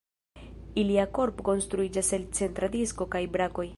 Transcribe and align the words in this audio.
Ilia 0.83 1.03
korpo 1.17 1.45
konstruiĝas 1.49 2.11
el 2.19 2.25
centra 2.39 2.71
disko 2.77 3.09
kaj 3.17 3.23
brakoj. 3.37 3.69